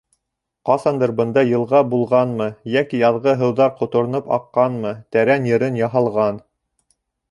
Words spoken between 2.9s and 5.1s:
яҙғы һыуҙар ҡотороноп аҡҡанмы,